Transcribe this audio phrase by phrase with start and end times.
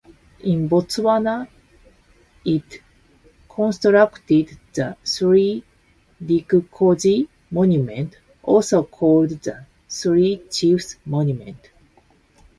[0.39, 1.47] In Botswana,
[2.43, 2.81] it
[3.47, 5.63] constructed the Three
[6.19, 11.69] Dikgosi Monument, also called the Three Chiefs monument.